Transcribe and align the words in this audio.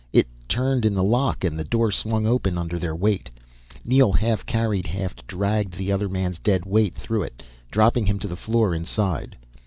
It 0.11 0.25
turned 0.49 0.83
in 0.83 0.95
the 0.95 1.03
lock 1.03 1.43
and 1.43 1.59
the 1.59 1.63
door 1.63 1.91
swung 1.91 2.25
open 2.25 2.57
under 2.57 2.79
their 2.79 2.95
weight. 2.95 3.29
Neel 3.85 4.11
half 4.13 4.47
carried, 4.47 4.87
half 4.87 5.15
dragged 5.27 5.73
the 5.75 5.91
other 5.91 6.09
man's 6.09 6.39
dead 6.39 6.65
weight 6.65 6.95
through 6.95 7.21
it, 7.21 7.43
dropping 7.69 8.07
him 8.07 8.17
to 8.17 8.27
the 8.27 8.35
floor 8.35 8.73
inside. 8.73 9.37